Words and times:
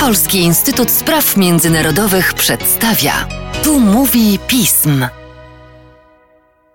Polski 0.00 0.38
Instytut 0.38 0.90
Spraw 0.90 1.36
Międzynarodowych 1.36 2.34
przedstawia. 2.34 3.12
Tu 3.64 3.80
mówi 3.80 4.38
pism. 4.48 5.04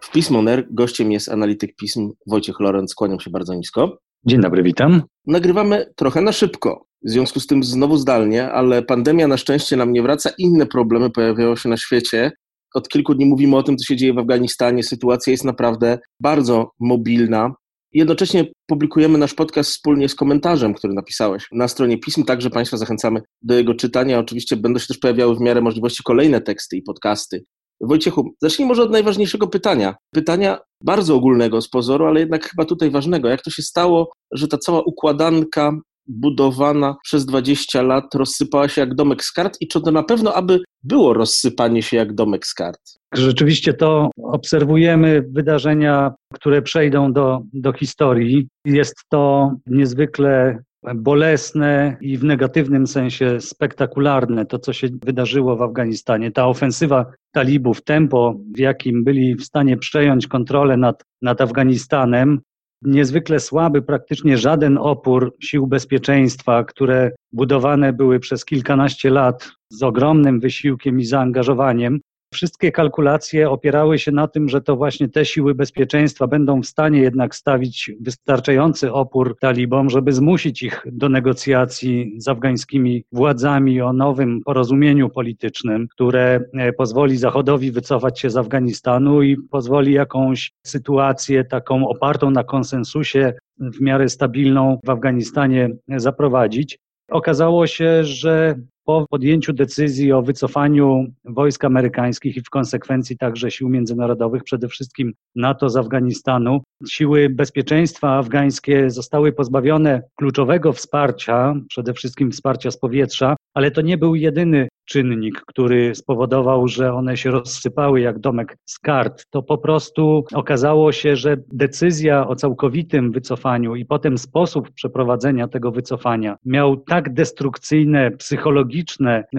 W 0.01 0.11
Pismoner 0.11 0.67
gościem 0.71 1.11
jest 1.11 1.29
analityk 1.29 1.75
pism 1.75 2.11
Wojciech 2.27 2.59
Lorenz. 2.59 2.95
Kłaniam 2.95 3.19
się 3.19 3.29
bardzo 3.29 3.53
nisko. 3.53 3.97
Dzień 4.25 4.41
dobry, 4.41 4.63
witam. 4.63 5.01
Nagrywamy 5.27 5.85
trochę 5.95 6.21
na 6.21 6.31
szybko, 6.31 6.85
w 7.05 7.09
związku 7.09 7.39
z 7.39 7.47
tym 7.47 7.63
znowu 7.63 7.97
zdalnie, 7.97 8.51
ale 8.51 8.81
pandemia 8.81 9.27
na 9.27 9.37
szczęście 9.37 9.75
nam 9.75 9.93
nie 9.93 10.01
wraca. 10.01 10.29
Inne 10.37 10.65
problemy 10.65 11.09
pojawiają 11.09 11.55
się 11.55 11.69
na 11.69 11.77
świecie. 11.77 12.31
Od 12.75 12.89
kilku 12.89 13.15
dni 13.15 13.25
mówimy 13.25 13.57
o 13.57 13.63
tym, 13.63 13.77
co 13.77 13.85
się 13.85 13.95
dzieje 13.95 14.13
w 14.13 14.19
Afganistanie. 14.19 14.83
Sytuacja 14.83 15.31
jest 15.31 15.43
naprawdę 15.43 15.99
bardzo 16.19 16.71
mobilna. 16.79 17.51
Jednocześnie 17.93 18.45
publikujemy 18.67 19.17
nasz 19.17 19.33
podcast 19.33 19.69
wspólnie 19.69 20.09
z 20.09 20.15
komentarzem, 20.15 20.73
który 20.73 20.93
napisałeś 20.93 21.47
na 21.51 21.67
stronie 21.67 21.97
pism, 21.97 22.23
także 22.23 22.49
Państwa 22.49 22.77
zachęcamy 22.77 23.21
do 23.41 23.53
jego 23.53 23.75
czytania. 23.75 24.19
Oczywiście 24.19 24.57
będą 24.57 24.79
się 24.79 24.87
też 24.87 24.97
pojawiały 24.97 25.35
w 25.35 25.39
miarę 25.39 25.61
możliwości 25.61 26.03
kolejne 26.03 26.41
teksty 26.41 26.77
i 26.77 26.81
podcasty. 26.81 27.43
Wojciechu, 27.81 28.33
zacznij 28.41 28.67
może 28.67 28.83
od 28.83 28.91
najważniejszego 28.91 29.47
pytania. 29.47 29.95
Pytania 30.13 30.59
bardzo 30.83 31.15
ogólnego 31.15 31.61
z 31.61 31.69
pozoru, 31.69 32.05
ale 32.05 32.19
jednak 32.19 32.49
chyba 32.49 32.65
tutaj 32.65 32.91
ważnego. 32.91 33.29
Jak 33.29 33.41
to 33.41 33.49
się 33.49 33.61
stało, 33.61 34.11
że 34.31 34.47
ta 34.47 34.57
cała 34.57 34.81
układanka 34.81 35.71
budowana 36.07 36.95
przez 37.03 37.25
20 37.25 37.81
lat 37.81 38.15
rozsypała 38.15 38.67
się 38.67 38.81
jak 38.81 38.95
domek 38.95 39.23
z 39.23 39.31
kart 39.31 39.57
i 39.61 39.67
czy 39.67 39.81
to 39.81 39.91
na 39.91 40.03
pewno 40.03 40.33
aby 40.33 40.59
było 40.83 41.13
rozsypanie 41.13 41.81
się 41.81 41.97
jak 41.97 42.13
domek 42.13 42.45
z 42.45 42.53
kart? 42.53 42.79
Rzeczywiście 43.13 43.73
to 43.73 44.09
obserwujemy 44.23 45.23
wydarzenia, 45.31 46.13
które 46.33 46.61
przejdą 46.61 47.13
do, 47.13 47.41
do 47.53 47.73
historii. 47.73 48.47
Jest 48.65 48.95
to 49.09 49.51
niezwykle 49.67 50.59
bolesne 50.95 51.97
i 52.01 52.17
w 52.17 52.23
negatywnym 52.23 52.87
sensie 52.87 53.41
spektakularne 53.41 54.45
to, 54.45 54.59
co 54.59 54.73
się 54.73 54.87
wydarzyło 55.05 55.55
w 55.55 55.61
Afganistanie. 55.61 56.31
Ta 56.31 56.47
ofensywa 56.47 57.05
talibów, 57.31 57.83
tempo, 57.83 58.35
w 58.55 58.59
jakim 58.59 59.03
byli 59.03 59.35
w 59.35 59.43
stanie 59.43 59.77
przejąć 59.77 60.27
kontrolę 60.27 60.77
nad, 60.77 61.03
nad 61.21 61.41
Afganistanem, 61.41 62.39
niezwykle 62.81 63.39
słaby, 63.39 63.81
praktycznie 63.81 64.37
żaden 64.37 64.77
opór 64.77 65.35
sił 65.39 65.67
bezpieczeństwa, 65.67 66.63
które 66.63 67.11
budowane 67.31 67.93
były 67.93 68.19
przez 68.19 68.45
kilkanaście 68.45 69.09
lat 69.09 69.51
z 69.69 69.83
ogromnym 69.83 70.39
wysiłkiem 70.39 70.99
i 70.99 71.05
zaangażowaniem, 71.05 71.99
Wszystkie 72.33 72.71
kalkulacje 72.71 73.49
opierały 73.49 73.99
się 73.99 74.11
na 74.11 74.27
tym, 74.27 74.49
że 74.49 74.61
to 74.61 74.75
właśnie 74.75 75.09
te 75.09 75.25
siły 75.25 75.55
bezpieczeństwa 75.55 76.27
będą 76.27 76.61
w 76.61 76.65
stanie 76.65 76.99
jednak 76.99 77.35
stawić 77.35 77.91
wystarczający 78.01 78.93
opór 78.93 79.37
talibom, 79.39 79.89
żeby 79.89 80.13
zmusić 80.13 80.63
ich 80.63 80.83
do 80.85 81.09
negocjacji 81.09 82.15
z 82.17 82.27
afgańskimi 82.27 83.03
władzami 83.11 83.81
o 83.81 83.93
nowym 83.93 84.41
porozumieniu 84.45 85.09
politycznym, 85.09 85.87
które 85.87 86.39
e, 86.53 86.73
pozwoli 86.73 87.17
Zachodowi 87.17 87.71
wycofać 87.71 88.19
się 88.19 88.29
z 88.29 88.37
Afganistanu 88.37 89.21
i 89.21 89.37
pozwoli 89.37 89.93
jakąś 89.93 90.51
sytuację 90.65 91.43
taką 91.43 91.87
opartą 91.87 92.31
na 92.31 92.43
konsensusie 92.43 93.33
w 93.59 93.81
miarę 93.81 94.09
stabilną 94.09 94.79
w 94.85 94.89
Afganistanie 94.89 95.69
zaprowadzić. 95.97 96.79
Okazało 97.11 97.67
się, 97.67 98.03
że 98.03 98.55
po 98.87 99.05
podjęciu 99.09 99.53
decyzji 99.53 100.11
o 100.11 100.21
wycofaniu 100.21 101.05
wojsk 101.25 101.65
amerykańskich 101.65 102.37
i 102.37 102.41
w 102.41 102.49
konsekwencji 102.49 103.17
także 103.17 103.51
sił 103.51 103.69
międzynarodowych, 103.69 104.43
przede 104.43 104.67
wszystkim 104.67 105.13
NATO 105.35 105.69
z 105.69 105.77
Afganistanu, 105.77 106.61
siły 106.89 107.29
bezpieczeństwa 107.29 108.17
afgańskie 108.17 108.89
zostały 108.89 109.31
pozbawione 109.31 110.01
kluczowego 110.15 110.73
wsparcia, 110.73 111.55
przede 111.69 111.93
wszystkim 111.93 112.31
wsparcia 112.31 112.71
z 112.71 112.77
powietrza, 112.77 113.35
ale 113.53 113.71
to 113.71 113.81
nie 113.81 113.97
był 113.97 114.15
jedyny 114.15 114.67
czynnik, 114.85 115.41
który 115.47 115.95
spowodował, 115.95 116.67
że 116.67 116.93
one 116.93 117.17
się 117.17 117.31
rozsypały 117.31 118.01
jak 118.01 118.19
domek 118.19 118.57
z 118.65 118.79
kart. 118.79 119.25
To 119.29 119.43
po 119.43 119.57
prostu 119.57 120.25
okazało 120.33 120.91
się, 120.91 121.15
że 121.15 121.37
decyzja 121.53 122.27
o 122.27 122.35
całkowitym 122.35 123.11
wycofaniu 123.11 123.75
i 123.75 123.85
potem 123.85 124.17
sposób 124.17 124.71
przeprowadzenia 124.71 125.47
tego 125.47 125.71
wycofania 125.71 126.37
miał 126.45 126.77
tak 126.77 127.13
destrukcyjne, 127.13 128.11
psychologiczne 128.11 128.76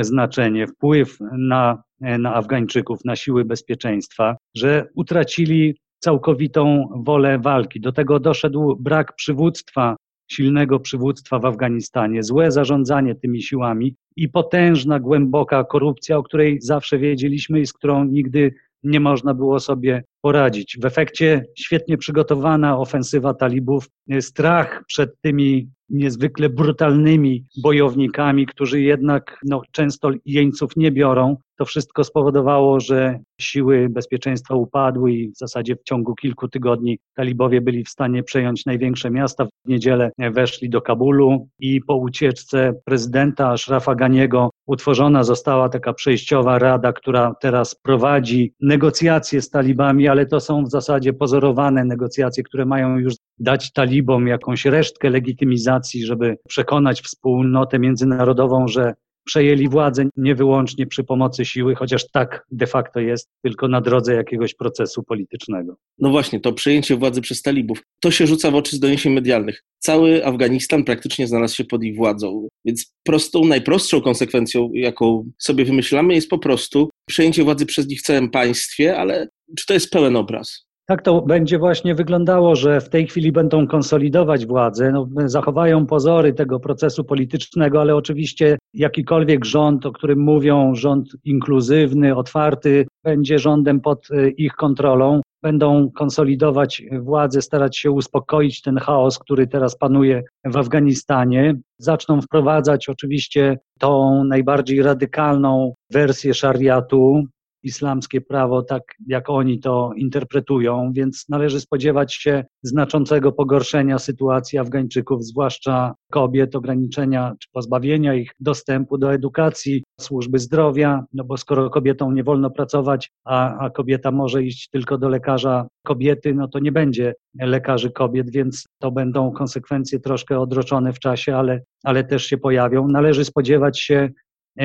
znaczenie, 0.01 0.67
wpływ 0.67 1.19
na, 1.39 1.83
na 2.01 2.35
Afgańczyków, 2.35 3.05
na 3.05 3.17
siły 3.17 3.45
bezpieczeństwa, 3.45 4.37
że 4.57 4.87
utracili 4.95 5.77
całkowitą 5.99 6.89
wolę 6.97 7.39
walki. 7.39 7.81
Do 7.81 7.93
tego 7.93 8.21
doszedł 8.21 8.77
brak 8.81 9.15
przywództwa 9.15 9.97
silnego 10.31 10.81
przywództwa 10.81 11.39
w 11.39 11.45
Afganistanie, 11.45 12.23
złe 12.23 12.53
zarządzanie 12.53 13.15
tymi 13.15 13.43
siłami 13.43 13.95
i 14.17 14.29
potężna, 14.29 15.01
głęboka 15.01 15.65
korupcja, 15.65 16.17
o 16.17 16.23
której 16.23 16.59
zawsze 16.61 16.99
wiedzieliśmy 16.99 17.61
i 17.61 17.67
z 17.67 17.73
którą 17.73 18.05
nigdy 18.05 18.55
nie 18.83 19.01
można 19.01 19.35
było 19.35 19.61
sobie 19.61 20.05
poradzić. 20.21 20.79
W 20.81 20.85
efekcie 20.85 21.45
świetnie 21.59 21.99
przygotowana 21.99 22.79
ofensywa 22.79 23.35
talibów, 23.35 23.89
strach 24.21 24.85
przed 24.87 25.21
tymi 25.21 25.71
niezwykle 25.91 26.49
brutalnymi 26.49 27.45
bojownikami, 27.63 28.47
którzy 28.47 28.81
jednak 28.81 29.41
no, 29.45 29.63
często 29.73 30.11
jeńców 30.27 30.77
nie 30.77 30.93
biorą. 30.93 31.37
To 31.59 31.65
wszystko 31.65 32.05
spowodowało, 32.05 32.81
że 32.81 33.19
siły 33.41 33.89
bezpieczeństwa 33.89 34.55
upadły 34.55 35.13
i 35.13 35.29
w 35.33 35.37
zasadzie 35.37 35.77
w 35.77 35.83
ciągu 35.83 36.15
kilku 36.15 36.49
tygodni 36.49 36.99
talibowie 37.15 37.61
byli 37.61 37.85
w 37.85 37.89
stanie 37.89 38.23
przejąć 38.23 38.67
największe 38.67 39.11
miasta. 39.11 39.45
W 39.45 39.69
niedzielę 39.69 40.11
weszli 40.19 40.71
do 40.71 40.83
Kabulu 40.83 41.49
i 41.59 41.81
po 41.81 41.97
ucieczce 41.97 42.73
prezydenta 42.85 43.51
Ashrafa 43.51 43.95
Ganiego 43.95 44.51
utworzona 44.67 45.25
została 45.25 45.69
taka 45.69 45.93
przejściowa 45.93 46.59
rada, 46.59 46.93
która 46.93 47.35
teraz 47.41 47.75
prowadzi 47.75 48.53
negocjacje 48.61 49.43
z 49.43 49.51
talibami, 49.51 50.09
ale 50.09 50.27
to 50.27 50.41
są 50.41 50.65
w 50.65 50.71
zasadzie 50.71 51.13
pozorowane 51.13 51.85
negocjacje, 51.85 52.43
które 52.43 52.65
mają 52.65 52.99
już 52.99 53.15
dać 53.41 53.73
talibom 53.73 54.27
jakąś 54.27 54.65
resztkę 54.65 55.11
legitymizacji, 55.11 56.07
żeby 56.07 56.37
przekonać 56.49 57.03
wspólnotę 57.03 57.79
międzynarodową, 57.79 58.69
że 58.69 58.95
przejęli 59.29 59.69
władzę 59.69 60.09
nie 60.17 60.35
wyłącznie 60.35 60.87
przy 60.87 61.05
pomocy 61.05 61.45
siły, 61.45 61.75
chociaż 61.75 62.11
tak 62.11 62.47
de 62.51 62.67
facto 62.67 63.01
jest, 63.01 63.29
tylko 63.43 63.69
na 63.69 63.81
drodze 63.81 64.15
jakiegoś 64.15 64.55
procesu 64.55 65.03
politycznego. 65.03 65.77
No 65.99 66.11
właśnie, 66.11 66.41
to 66.41 66.53
przejęcie 66.53 66.97
władzy 66.97 67.21
przez 67.21 67.43
talibów, 67.43 67.83
to 68.01 68.11
się 68.11 68.27
rzuca 68.27 68.51
w 68.51 68.55
oczy 68.55 68.77
z 68.77 68.81
doniesień 68.81 69.13
medialnych. 69.13 69.65
Cały 69.79 70.27
Afganistan 70.27 70.85
praktycznie 70.85 71.27
znalazł 71.27 71.55
się 71.55 71.65
pod 71.65 71.85
ich 71.85 71.97
władzą, 71.97 72.49
więc 72.65 72.95
prostą, 73.05 73.45
najprostszą 73.45 74.01
konsekwencją, 74.01 74.71
jaką 74.75 75.31
sobie 75.39 75.65
wymyślamy, 75.65 76.15
jest 76.15 76.29
po 76.29 76.39
prostu 76.39 76.91
przejęcie 77.09 77.45
władzy 77.45 77.67
przez 77.67 77.89
nich 77.89 78.01
w 78.01 78.05
całym 78.05 78.31
państwie, 78.31 78.99
ale 78.99 79.29
czy 79.59 79.67
to 79.67 79.75
jest 79.75 79.91
pełen 79.91 80.17
obraz? 80.17 80.68
Tak 80.91 81.03
to 81.03 81.23
będzie 81.23 81.59
właśnie 81.59 81.95
wyglądało, 81.95 82.57
że 82.57 82.81
w 82.81 82.89
tej 82.89 83.07
chwili 83.07 83.33
będą 83.33 83.67
konsolidować 83.67 84.47
władzę, 84.47 84.93
no, 84.93 85.09
zachowają 85.27 85.87
pozory 85.87 86.33
tego 86.33 86.61
procesu 86.61 87.05
politycznego, 87.05 87.81
ale 87.81 87.97
oczywiście 87.97 88.59
jakikolwiek 88.75 89.45
rząd, 89.45 89.87
o 89.87 89.93
którym 89.93 90.19
mówią, 90.19 90.75
rząd 90.75 91.09
inkluzywny, 91.25 92.17
otwarty, 92.17 92.87
będzie 93.05 93.39
rządem 93.39 93.81
pod 93.81 94.09
e, 94.11 94.29
ich 94.29 94.53
kontrolą. 94.53 95.21
Będą 95.43 95.91
konsolidować 95.91 96.83
władzę, 97.01 97.43
starać 97.43 97.79
się 97.79 97.91
uspokoić 97.91 98.63
ten 98.63 98.77
chaos, 98.77 99.19
który 99.19 99.47
teraz 99.47 99.77
panuje 99.77 100.23
w 100.45 100.57
Afganistanie. 100.57 101.55
Zaczną 101.79 102.21
wprowadzać 102.21 102.89
oczywiście 102.89 103.59
tą 103.79 104.25
najbardziej 104.25 104.83
radykalną 104.83 105.75
wersję 105.93 106.35
szariatu, 106.35 107.25
islamskie 107.63 108.21
prawo 108.21 108.63
tak, 108.63 108.83
jak 109.07 109.31
oni 109.31 109.61
to 109.61 109.91
interpretują, 109.97 110.93
więc 110.93 111.25
należy 111.29 111.61
spodziewać 111.61 112.15
się 112.15 112.45
znaczącego 112.63 113.33
pogorszenia 113.33 113.99
sytuacji 113.99 114.59
Afgańczyków, 114.59 115.25
zwłaszcza 115.25 115.95
kobiet, 116.11 116.57
ograniczenia 116.57 117.35
czy 117.41 117.49
pozbawienia 117.53 118.15
ich 118.15 118.31
dostępu 118.41 118.99
do 118.99 119.13
edukacji, 119.13 119.85
służby 120.01 120.39
zdrowia, 120.39 121.05
no 121.13 121.25
bo 121.25 121.37
skoro 121.37 121.71
kobietom 121.71 122.15
nie 122.15 122.25
wolno 122.25 122.51
pracować, 122.51 123.11
a, 123.25 123.59
a 123.59 123.71
kobieta 123.71 124.11
może 124.11 124.43
iść 124.43 124.69
tylko 124.69 124.99
do 124.99 125.09
lekarza 125.09 125.67
kobiety, 125.85 126.35
no 126.35 126.49
to 126.49 126.59
nie 126.59 126.73
będzie 126.73 127.15
lekarzy 127.35 127.91
kobiet, 127.91 128.31
więc 128.31 128.65
to 128.79 128.91
będą 128.91 129.33
konsekwencje 129.33 130.01
troszkę 130.01 130.41
odroczone 130.41 130.93
w 130.93 130.99
czasie, 130.99 131.37
ale, 131.37 131.61
ale 131.85 132.05
też 132.05 132.25
się 132.27 132.39
pojawią. 132.39 132.89
Należy 132.89 133.25
spodziewać 133.25 133.81
się 133.81 134.09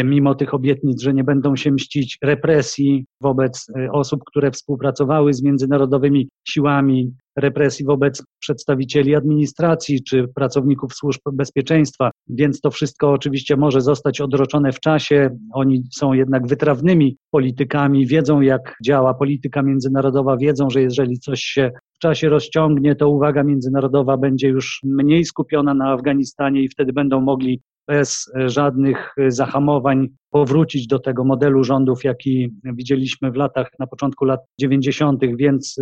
mimo 0.03 0.35
tych 0.35 0.53
obietnic, 0.53 1.01
że 1.01 1.13
nie 1.13 1.23
będą 1.23 1.55
się 1.55 1.71
mścić 1.71 2.17
represji 2.23 3.05
wobec 3.21 3.67
e, 3.77 3.91
osób, 3.91 4.21
które 4.25 4.51
współpracowały 4.51 5.33
z 5.33 5.43
międzynarodowymi 5.43 6.29
siłami, 6.47 7.13
represji 7.35 7.85
wobec 7.85 8.23
przedstawicieli 8.39 9.15
administracji 9.15 10.03
czy 10.03 10.27
pracowników 10.35 10.93
służb 10.93 11.21
bezpieczeństwa, 11.33 12.11
więc 12.29 12.61
to 12.61 12.71
wszystko 12.71 13.11
oczywiście 13.11 13.57
może 13.57 13.81
zostać 13.81 14.21
odroczone 14.21 14.71
w 14.71 14.79
czasie. 14.79 15.29
Oni 15.53 15.83
są 15.91 16.13
jednak 16.13 16.47
wytrawnymi 16.47 17.17
politykami, 17.31 18.07
wiedzą 18.07 18.41
jak 18.41 18.75
działa 18.85 19.13
polityka 19.13 19.61
międzynarodowa, 19.61 20.37
wiedzą, 20.37 20.69
że 20.69 20.81
jeżeli 20.81 21.19
coś 21.19 21.39
się 21.39 21.71
w 21.93 21.99
czasie 21.99 22.29
rozciągnie, 22.29 22.95
to 22.95 23.09
uwaga 23.09 23.43
międzynarodowa 23.43 24.17
będzie 24.17 24.47
już 24.47 24.79
mniej 24.83 25.25
skupiona 25.25 25.73
na 25.73 25.91
Afganistanie 25.91 26.61
i 26.61 26.69
wtedy 26.69 26.93
będą 26.93 27.21
mogli 27.21 27.61
bez 27.87 28.31
żadnych 28.45 29.15
zahamowań 29.27 30.07
powrócić 30.29 30.87
do 30.87 30.99
tego 30.99 31.23
modelu 31.23 31.63
rządów, 31.63 32.03
jaki 32.03 32.49
widzieliśmy 32.63 33.31
w 33.31 33.35
latach, 33.35 33.67
na 33.79 33.87
początku 33.87 34.25
lat 34.25 34.39
90., 34.59 35.21
więc 35.35 35.75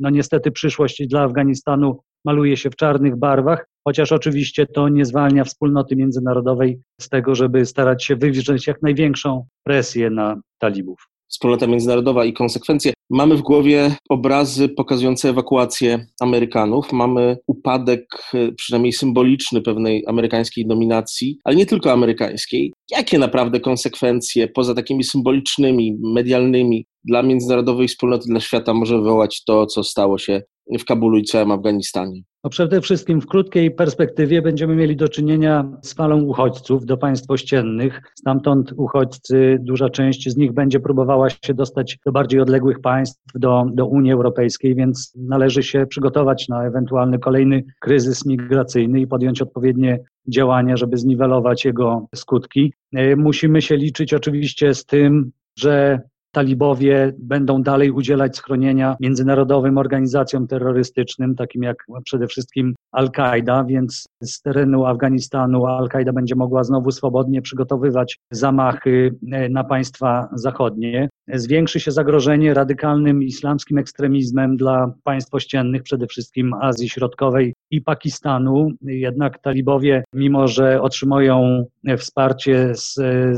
no 0.00 0.10
niestety 0.10 0.50
przyszłość 0.50 1.06
dla 1.06 1.22
Afganistanu 1.22 2.00
maluje 2.24 2.56
się 2.56 2.70
w 2.70 2.76
czarnych 2.76 3.16
barwach, 3.16 3.68
chociaż 3.84 4.12
oczywiście 4.12 4.66
to 4.66 4.88
nie 4.88 5.04
zwalnia 5.04 5.44
wspólnoty 5.44 5.96
międzynarodowej 5.96 6.80
z 7.00 7.08
tego, 7.08 7.34
żeby 7.34 7.66
starać 7.66 8.04
się 8.04 8.16
wywrzeć 8.16 8.66
jak 8.66 8.82
największą 8.82 9.46
presję 9.64 10.10
na 10.10 10.40
talibów 10.58 11.15
wspólnota 11.28 11.66
międzynarodowa 11.66 12.24
i 12.24 12.32
konsekwencje. 12.32 12.92
Mamy 13.10 13.36
w 13.36 13.42
głowie 13.42 13.96
obrazy 14.08 14.68
pokazujące 14.68 15.28
ewakuację 15.28 16.06
Amerykanów, 16.20 16.92
mamy 16.92 17.36
upadek, 17.46 18.06
e, 18.34 18.52
przynajmniej 18.52 18.92
symboliczny, 18.92 19.62
pewnej 19.62 20.04
amerykańskiej 20.06 20.66
dominacji, 20.66 21.38
ale 21.44 21.56
nie 21.56 21.66
tylko 21.66 21.92
amerykańskiej. 21.92 22.72
Jakie 22.90 23.18
naprawdę 23.18 23.60
konsekwencje, 23.60 24.48
poza 24.48 24.74
takimi 24.74 25.04
symbolicznymi, 25.04 25.96
medialnymi, 26.14 26.86
dla 27.04 27.22
międzynarodowej 27.22 27.88
wspólnoty, 27.88 28.24
dla 28.28 28.40
świata 28.40 28.74
może 28.74 28.96
wywołać 28.96 29.44
to, 29.44 29.66
co 29.66 29.84
stało 29.84 30.18
się 30.18 30.42
w 30.78 30.84
Kabulu 30.84 31.18
i 31.18 31.24
całym 31.24 31.50
Afganistanie? 31.50 32.22
No 32.44 32.50
przede 32.50 32.80
wszystkim 32.80 33.20
w 33.20 33.26
krótkiej 33.26 33.70
perspektywie 33.70 34.42
będziemy 34.42 34.76
mieli 34.76 34.96
do 34.96 35.08
czynienia 35.08 35.72
z 35.82 35.94
falą 35.94 36.22
uchodźców 36.22 36.86
do 36.86 36.96
państw 36.96 37.30
ościennych. 37.30 38.02
Stamtąd 38.14 38.72
uchodźcy, 38.76 39.58
duża 39.60 39.90
część 39.90 40.30
z 40.30 40.36
nich 40.36 40.52
będzie 40.52 40.80
próbowała 40.80 41.30
się 41.30 41.54
dostać 41.54 41.98
do 42.06 42.12
bardziej 42.12 42.40
odległych 42.40 42.80
państw, 42.80 43.22
do, 43.34 43.64
do 43.72 43.86
Unii 43.86 44.12
Europejskiej, 44.12 44.74
więc 44.74 45.12
należy 45.16 45.62
się 45.62 45.86
przygotować 45.86 46.48
na 46.48 46.64
ewentualny 46.64 47.18
kolejny 47.18 47.64
kryzys 47.80 48.26
migracyjny 48.26 49.00
i 49.00 49.06
podjąć 49.06 49.42
odpowiednie 49.42 49.98
działania, 50.28 50.76
żeby 50.76 50.96
zniwelować 50.96 51.64
jego 51.64 52.06
skutki. 52.14 52.72
E, 52.94 53.16
musimy 53.16 53.62
się 53.62 53.76
liczyć 53.76 54.14
oczywiście 54.14 54.74
z 54.74 54.84
tym, 54.84 55.32
że 55.58 56.00
talibowie 56.36 57.12
będą 57.18 57.62
dalej 57.62 57.90
udzielać 57.90 58.36
schronienia 58.36 58.96
międzynarodowym 59.00 59.78
organizacjom 59.78 60.46
terrorystycznym, 60.46 61.34
takim 61.34 61.62
jak 61.62 61.76
przede 62.04 62.26
wszystkim 62.26 62.74
Al-Kaida, 62.92 63.64
więc 63.64 64.04
z 64.22 64.42
terenu 64.42 64.84
Afganistanu 64.86 65.66
Al-Kaida 65.66 66.12
będzie 66.12 66.34
mogła 66.34 66.64
znowu 66.64 66.90
swobodnie 66.90 67.42
przygotowywać 67.42 68.18
zamachy 68.30 69.14
e, 69.32 69.48
na 69.48 69.64
państwa 69.64 70.28
zachodnie. 70.34 71.08
Zwiększy 71.28 71.80
się 71.80 71.90
zagrożenie 71.90 72.54
radykalnym 72.54 73.22
islamskim 73.22 73.78
ekstremizmem 73.78 74.56
dla 74.56 74.92
państw 75.04 75.34
ościennych, 75.34 75.82
przede 75.82 76.06
wszystkim 76.06 76.54
Azji 76.54 76.88
Środkowej 76.88 77.54
i 77.70 77.80
Pakistanu. 77.80 78.70
Jednak 78.82 79.38
talibowie, 79.38 80.04
mimo 80.12 80.48
że 80.48 80.82
otrzymują 80.82 81.64
wsparcie 81.98 82.74
z, 82.74 82.94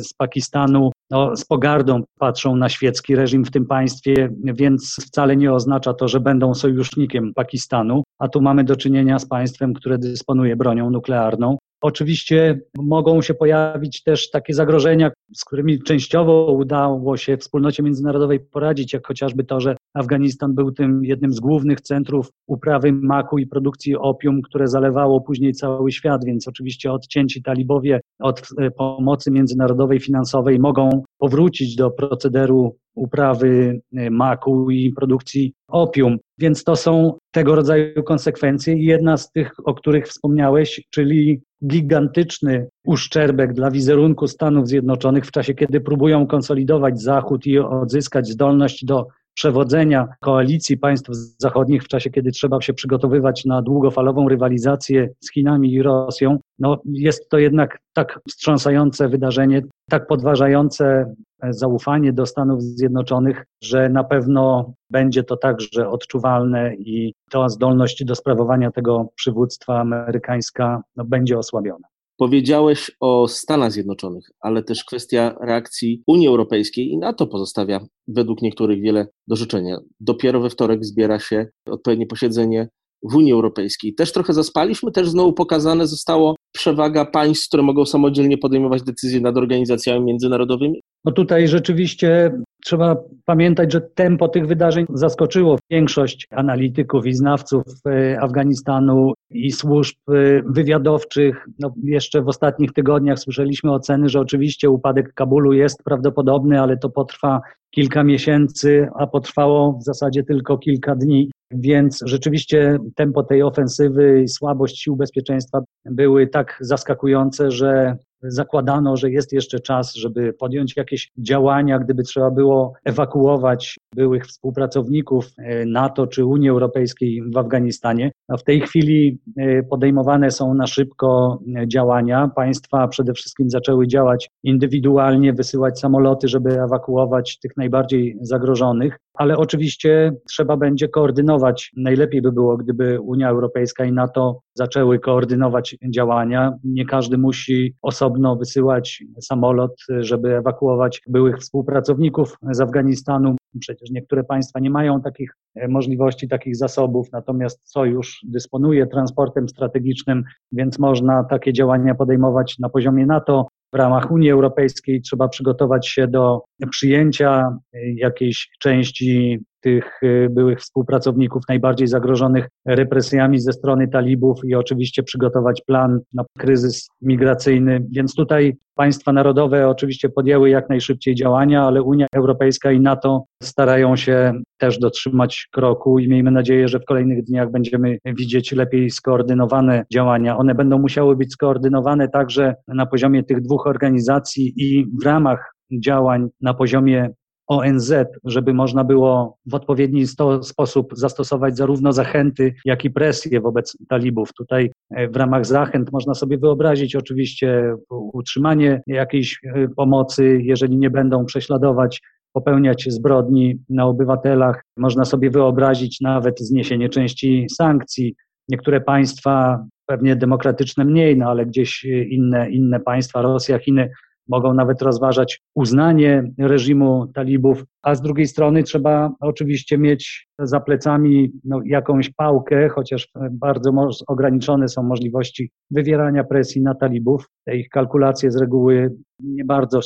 z 0.07 0.15
Pakistanu, 0.15 0.91
no, 1.11 1.37
z 1.37 1.45
pogardą 1.45 2.03
patrzą 2.19 2.57
na 2.57 2.69
świecki 2.69 3.17
reżim 3.17 3.45
w 3.45 3.51
tym 3.51 3.67
państwie, 3.67 4.29
więc 4.45 4.97
wcale 5.07 5.37
nie 5.37 5.53
oznacza 5.53 5.95
to, 5.95 6.09
że 6.09 6.21
będą 6.21 6.55
sojusznikiem 6.55 7.35
Pakistanu, 7.35 8.03
a 8.19 8.29
tu 8.29 8.41
mamy 8.41 8.65
do 8.65 8.77
czynienia 8.77 9.19
z 9.19 9.27
państwem, 9.27 9.75
które 9.75 9.99
dysponuje 9.99 10.57
bronią 10.57 10.91
nuklearną. 10.91 11.58
Oczywiście 11.81 12.61
mogą 12.79 13.23
się 13.23 13.35
pojawić 13.35 14.03
też 14.03 14.31
takie 14.31 14.55
zagrożenia, 14.55 15.11
z 15.35 15.45
którymi 15.45 15.83
częściowo 15.83 16.53
udało 16.53 17.17
się 17.17 17.37
wspólnocie 17.37 17.83
międzynarodowej 17.83 18.41
poradzić, 18.41 18.93
jak 18.93 19.07
chociażby 19.07 19.45
to, 19.45 19.61
że 19.61 19.77
Afganistan 19.95 20.55
był 20.55 20.73
tym 20.73 21.05
jednym 21.05 21.33
z 21.33 21.41
głównych 21.41 21.81
centrów 21.81 22.31
uprawy 22.47 22.93
maku 22.93 23.39
i 23.39 23.47
produkcji 23.47 23.97
opium, 23.97 24.43
które 24.43 24.69
zalewało 24.69 25.21
później 25.21 25.53
cały 25.53 25.93
świat, 25.93 26.25
więc 26.25 26.49
oczywiście 26.49 26.93
odcięci 26.93 27.43
talibowie 27.43 28.01
od 28.19 28.49
e, 28.59 28.71
pomocy 28.71 29.31
międzynarodowej 29.31 30.01
finansowej 30.01 30.59
mogą 30.59 31.03
powrócić 31.19 31.77
do 31.77 31.91
procederu 31.91 32.77
uprawy 32.99 33.81
e, 33.97 34.11
maku 34.11 34.71
i 34.71 34.93
produkcji 34.93 35.55
opium. 35.69 36.19
Więc 36.39 36.65
to 36.65 36.77
są 36.77 37.13
tego 37.31 37.55
rodzaju 37.55 38.03
konsekwencje 38.03 38.75
i 38.75 38.85
jedna 38.85 39.17
z 39.17 39.33
tych, 39.33 39.53
o 39.65 39.75
których 39.75 40.07
wspomniałeś, 40.09 40.87
czyli 40.91 41.41
gigantyczny 41.67 42.69
uszczerbek 42.87 43.53
dla 43.53 43.71
wizerunku 43.71 44.27
Stanów 44.27 44.69
Zjednoczonych 44.69 45.27
w 45.27 45.31
czasie, 45.31 45.55
kiedy 45.55 45.81
próbują 45.81 46.27
konsolidować 46.27 47.03
Zachód 47.03 47.47
i 47.47 47.59
odzyskać 47.59 48.29
zdolność 48.29 48.85
do 48.85 49.07
przewodzenia 49.39 50.09
koalicji 50.21 50.77
państw 50.77 51.11
zachodnich 51.39 51.85
w 51.85 51.89
czasie, 51.89 52.11
kiedy 52.11 52.31
trzeba 52.31 52.61
się 52.61 52.75
przygotowywać 52.75 53.45
na 53.45 53.63
długofalową 53.63 54.29
rywalizację 54.29 55.09
z 55.21 55.33
Chinami 55.33 55.73
i 55.73 55.83
Rosją, 55.83 56.39
no 56.59 56.79
jest 56.85 57.29
to 57.29 57.39
jednak 57.39 57.79
tak 57.93 58.21
wstrząsające 58.29 59.09
wydarzenie, 59.09 59.63
tak 59.91 60.07
podważające 60.07 61.15
zaufanie 61.51 62.13
do 62.13 62.27
Stanów 62.27 62.63
Zjednoczonych, 62.63 63.45
że 63.63 63.89
na 63.89 64.05
pewno 64.05 64.73
będzie 64.91 65.25
to 65.25 65.37
także 65.37 65.89
odczuwalne 65.89 66.75
i 66.75 67.15
ta 67.31 67.49
zdolność 67.49 68.05
do 68.05 68.15
sprawowania 68.15 68.71
tego 68.71 69.09
przywództwa 69.15 69.81
amerykańska 69.81 70.83
no, 70.97 71.05
będzie 71.05 71.39
osłabiona. 71.39 71.89
Powiedziałeś 72.19 72.91
o 73.01 73.29
Stanach 73.29 73.73
Zjednoczonych, 73.73 74.25
ale 74.41 74.63
też 74.63 74.85
kwestia 74.85 75.35
reakcji 75.41 76.03
Unii 76.07 76.29
Europejskiej 76.29 76.89
i 76.89 76.99
NATO 76.99 77.27
pozostawia 77.27 77.81
według 78.09 78.43
niektórych 78.43 78.81
wiele 78.81 79.07
do 79.29 79.37
życzenia. 79.37 79.79
Dopiero 80.01 80.41
we 80.41 80.51
wtorek 80.51 80.85
zbiera 80.85 81.19
się 81.19 81.47
odpowiednie 81.67 82.07
posiedzenie 82.07 82.69
w 83.11 83.17
Unii 83.17 83.33
Europejskiej. 83.33 83.95
Też 83.95 84.13
trochę 84.13 84.33
zaspaliśmy, 84.33 84.93
też 84.93 85.09
znowu 85.09 85.33
pokazane 85.33 85.87
zostało 85.87 86.37
przewaga 86.55 87.05
państw, 87.05 87.49
które 87.49 87.63
mogą 87.63 87.87
samodzielnie 87.87 88.39
podejmować 88.39 88.83
decyzje 88.83 89.21
nad 89.21 89.37
organizacjami 89.37 90.05
międzynarodowymi. 90.05 90.81
No 91.05 91.13
tutaj 91.13 91.49
rzeczywiście 91.49 92.31
trzeba 92.65 92.97
pamiętać, 93.25 93.73
że 93.73 93.81
tempo 93.81 94.29
tych 94.29 94.47
wydarzeń 94.47 94.87
zaskoczyło 94.95 95.59
większość 95.71 96.27
analityków 96.31 97.07
i 97.07 97.15
znawców 97.15 97.63
e, 97.87 98.21
Afganistanu 98.21 99.13
i 99.31 99.53
służb 99.53 99.97
e, 100.09 100.13
wywiadowczych. 100.47 101.47
No, 101.59 101.75
jeszcze 101.85 102.23
w 102.23 102.29
ostatnich 102.29 102.73
tygodniach 102.73 103.19
słyszeliśmy 103.19 103.73
oceny, 103.73 104.09
że 104.09 104.21
oczywiście 104.21 104.71
upadek 104.71 105.15
Kabulu 105.15 105.53
jest 105.53 105.83
prawdopodobny, 105.85 106.61
ale 106.61 106.77
to 106.77 106.91
potrwa 106.91 107.41
kilka 107.71 108.05
miesięcy, 108.05 108.89
a 108.95 109.07
potrwało 109.07 109.73
w 109.73 109.85
zasadzie 109.85 110.23
tylko 110.23 110.59
kilka 110.59 110.95
dni. 110.95 111.31
Więc 111.51 112.01
rzeczywiście 112.05 112.79
tempo 112.95 113.23
tej 113.23 113.43
ofensywy 113.43 114.23
i 114.23 114.29
słabość 114.29 114.83
sił 114.83 114.97
bezpieczeństwa 114.97 115.61
były 115.85 116.27
tak 116.27 116.59
zaskakujące, 116.61 117.51
że 117.51 117.97
zakładano, 118.23 118.97
że 118.97 119.11
jest 119.11 119.33
jeszcze 119.33 119.61
czas, 119.61 119.95
żeby 119.95 120.33
podjąć 120.33 120.77
jakieś 120.77 121.11
działania, 121.19 121.79
gdyby 121.79 122.03
trzeba 122.03 122.31
było 122.31 122.73
ewakuować 122.85 123.79
byłych 123.95 124.27
współpracowników 124.27 125.27
e, 125.39 125.65
NATO 125.67 126.07
czy 126.07 126.25
Unii 126.25 126.49
Europejskiej 126.49 127.23
w 127.35 127.37
Afganistanie. 127.37 128.13
A 128.29 128.37
w 128.37 128.45
tej 128.45 128.61
chwili 128.61 129.19
e, 129.37 129.63
podejmowane 129.63 130.31
są 130.31 130.55
na 130.55 130.67
szybko 130.67 131.39
e, 131.57 131.69
działania. 131.69 132.31
Państwa 132.37 132.89
przede 132.89 133.13
wszystkim 133.13 133.51
zaczęły 133.51 133.87
działać 133.87 134.31
indywidualnie, 134.43 135.33
wysyłać 135.33 135.81
samoloty, 135.81 136.29
żeby 136.29 136.63
ewakuować 136.63 137.39
tych 137.39 137.57
najbardziej 137.57 138.17
zagrożonych, 138.21 138.99
ale 139.19 139.37
oczywiście 139.37 140.13
trzeba 140.29 140.57
będzie 140.57 140.89
koordynować. 140.89 141.73
Najlepiej 141.77 142.23
by 142.23 142.33
było, 142.33 142.57
gdyby 142.57 143.01
Unia 143.01 143.29
Europejska 143.29 143.85
i 143.85 143.93
NATO 143.93 144.41
zaczęły 144.55 144.99
koordynować 144.99 145.77
działania. 145.91 146.53
Nie 146.65 146.87
każdy 146.87 147.19
musi 147.19 147.75
osobno 147.83 148.37
wysyłać 148.37 149.03
samolot, 149.21 149.73
żeby 149.99 150.37
ewakuować 150.37 151.03
byłych 151.07 151.39
współpracowników 151.39 152.37
z 152.51 152.61
Afganistanu. 152.61 153.37
Przecież 153.61 153.91
niektóre 153.91 154.25
państwa 154.25 154.61
nie 154.61 154.71
mają 154.71 155.01
takich 155.01 155.33
e, 155.55 155.69
możliwości, 155.69 156.29
takich 156.29 156.57
zasobów, 156.57 157.07
natomiast 157.13 157.71
sojusz 157.71 158.21
dysponuje 158.29 158.87
transportem 158.87 159.49
strategicznym, 159.49 160.25
więc 160.53 160.79
można 160.79 161.25
takie 161.25 161.53
działania 161.53 161.95
podejmować 161.95 162.59
na 162.59 162.69
poziomie 162.69 163.07
NATO. 163.07 163.49
W 163.73 163.77
ramach 163.77 164.11
Unii 164.11 164.31
Europejskiej 164.31 165.03
trzeba 165.03 165.29
przygotować 165.29 165.89
się 165.89 166.09
do 166.09 166.41
przyjęcia 166.71 167.59
jakiejś 167.97 168.51
części 168.59 169.39
tych 169.61 170.03
y, 170.03 170.29
byłych 170.31 170.59
współpracowników 170.59 171.43
najbardziej 171.49 171.89
zagrożonych 171.89 172.49
represjami 172.67 173.41
ze 173.41 173.53
strony 173.53 173.89
talibów 173.89 174.41
i 174.45 174.55
oczywiście 174.55 175.03
przygotować 175.03 175.63
plan 175.67 176.01
na 176.15 176.25
kryzys 176.39 176.89
migracyjny. 177.03 177.87
Więc 177.91 178.15
tutaj 178.15 178.57
państwa 178.75 179.13
narodowe 179.13 179.69
oczywiście 179.69 180.09
podjęły 180.09 180.51
jak 180.51 180.69
najszybciej 180.69 181.15
działania, 181.15 181.63
ale 181.63 181.83
Unia 181.83 182.07
Europejska 182.15 182.73
i 182.73 182.81
NATO 182.81 183.25
starają 183.43 183.97
się 183.97 184.33
też 184.59 184.79
dotrzymać 184.79 185.49
kroku 185.53 185.99
i 185.99 186.09
miejmy 186.09 186.31
nadzieję, 186.31 186.69
że 186.69 186.81
w 186.81 186.85
kolejnych 186.85 187.25
dniach 187.25 187.51
będziemy 187.51 187.99
widzieć 188.05 188.53
lepiej 188.53 188.91
skoordynowane 188.91 189.85
działania. 189.93 190.37
One 190.37 190.55
będą 190.55 190.79
musiały 190.79 191.17
być 191.17 191.33
skoordynowane 191.33 192.09
także 192.09 192.55
na 192.69 192.87
poziomie 192.87 193.25
tych 193.25 193.41
dwóch 193.41 193.67
organizacji 193.67 194.53
i 194.57 194.87
w 195.03 195.05
ramach 195.05 195.53
działań 195.73 196.29
na 196.41 196.55
poziomie 196.55 197.11
ONZ, 197.49 197.95
żeby 198.25 198.55
można 198.55 198.85
było 198.85 199.39
w 199.47 199.55
odpowiedni 199.55 200.05
sposób 200.43 200.93
zastosować 200.93 201.57
zarówno 201.57 201.93
zachęty, 201.93 202.55
jak 202.65 202.85
i 202.85 202.91
presję 202.91 203.41
wobec 203.41 203.77
talibów. 203.89 204.33
Tutaj 204.33 204.71
e, 204.91 205.09
w 205.09 205.17
ramach 205.17 205.47
zachęt 205.47 205.93
można 205.93 206.15
sobie 206.15 206.39
wyobrazić 206.39 206.97
oczywiście 206.97 207.75
utrzymanie 207.91 208.83
jakiejś 208.87 209.41
e, 209.45 209.69
pomocy, 209.69 210.41
jeżeli 210.43 210.77
nie 210.77 210.91
będą 210.91 211.25
prześladować 211.25 212.01
popełniać 212.33 212.85
zbrodni 212.89 213.59
na 213.69 213.85
obywatelach. 213.85 214.63
Można 214.77 215.05
sobie 215.05 215.31
wyobrazić 215.31 216.01
nawet 216.01 216.41
zniesienie 216.41 216.89
części 216.89 217.47
sankcji. 217.57 218.15
Niektóre 218.49 218.81
państwa, 218.81 219.65
pewnie 219.87 220.17
demokratyczne 220.17 220.85
mniej, 220.85 221.17
no 221.17 221.31
ale 221.31 221.47
gdzieś 221.47 221.85
inne, 221.85 222.51
inne 222.51 222.81
państwa, 222.81 223.23
Rosja, 223.23 223.59
Chiny, 223.59 223.91
mogą 224.29 224.55
nawet 224.55 224.83
rozważać 224.83 225.41
uznanie 225.55 226.31
reżimu 226.39 227.07
talibów, 227.15 227.65
a 227.83 227.95
z 227.95 228.03
drugiej 228.03 228.27
strony 228.27 228.63
trzeba 228.63 229.11
oczywiście 229.21 229.79
mieć 229.79 230.29
za 230.39 230.61
plecami 230.61 231.33
no, 231.45 231.61
jakąś 231.65 232.11
pałkę, 232.11 232.69
chociaż 232.69 233.09
bardzo 233.31 233.91
ograniczone 234.07 234.69
są 234.69 234.83
możliwości 234.83 235.51
wywierania 235.71 236.25
presji 236.25 236.63
na 236.63 236.75
talibów. 236.75 237.29
Te 237.45 237.57
ich 237.57 237.69
kalkulacje 237.69 238.31
z 238.31 238.37
reguły 238.37 238.95
nie 239.21 239.45
bardzo 239.45 239.81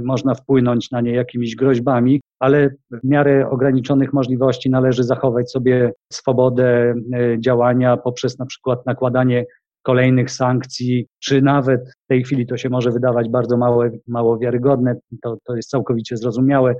można 0.00 0.34
wpłynąć 0.34 0.90
na 0.90 1.00
nie 1.00 1.12
jakimiś 1.12 1.56
groźbami, 1.56 2.20
ale 2.40 2.70
w 2.90 3.04
miarę 3.04 3.50
ograniczonych 3.50 4.12
możliwości 4.12 4.70
należy 4.70 5.04
zachować 5.04 5.50
sobie 5.50 5.92
swobodę 6.12 6.94
e, 7.14 7.40
działania 7.40 7.96
poprzez 7.96 8.38
na 8.38 8.46
przykład 8.46 8.86
nakładanie 8.86 9.44
kolejnych 9.82 10.30
sankcji, 10.30 11.06
czy 11.18 11.42
nawet 11.42 11.80
w 12.04 12.06
tej 12.06 12.24
chwili 12.24 12.46
to 12.46 12.56
się 12.56 12.68
może 12.68 12.90
wydawać 12.90 13.28
bardzo 13.28 13.56
mało, 13.56 13.84
mało 14.08 14.38
wiarygodne, 14.38 14.94
to, 15.22 15.36
to 15.44 15.56
jest 15.56 15.70
całkowicie 15.70 16.16
zrozumiałe, 16.16 16.74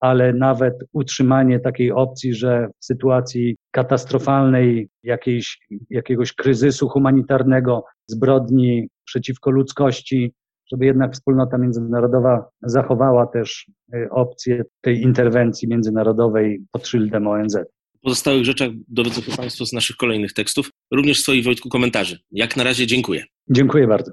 ale 0.00 0.32
nawet 0.32 0.74
utrzymanie 0.92 1.60
takiej 1.60 1.92
opcji, 1.92 2.34
że 2.34 2.68
w 2.80 2.84
sytuacji 2.84 3.56
katastrofalnej, 3.70 4.88
jakiejś, 5.02 5.58
jakiegoś 5.90 6.32
kryzysu 6.32 6.88
humanitarnego, 6.88 7.84
zbrodni 8.06 8.88
przeciwko 9.04 9.50
ludzkości, 9.50 10.32
żeby 10.72 10.86
jednak 10.86 11.12
wspólnota 11.12 11.58
międzynarodowa 11.58 12.48
zachowała 12.62 13.26
też 13.26 13.66
y, 13.94 14.10
opcję 14.10 14.62
tej 14.80 15.02
interwencji 15.02 15.68
międzynarodowej 15.68 16.64
pod 16.72 16.86
szyldem 16.86 17.26
ONZ. 17.26 17.56
Pozostałych 18.02 18.44
rzeczach 18.44 18.70
dowiedzą 18.88 19.20
się 19.20 19.36
Państwo 19.36 19.66
z 19.66 19.72
naszych 19.72 19.96
kolejnych 19.96 20.32
tekstów, 20.32 20.70
również 20.90 21.20
swoich 21.20 21.44
Wojtku 21.44 21.68
komentarzy. 21.68 22.18
Jak 22.30 22.56
na 22.56 22.64
razie 22.64 22.86
dziękuję. 22.86 23.24
Dziękuję 23.50 23.86
bardzo. 23.86 24.12